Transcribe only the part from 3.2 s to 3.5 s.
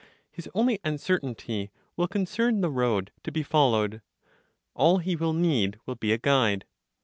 to be